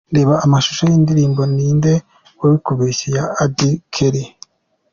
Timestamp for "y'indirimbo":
0.91-1.41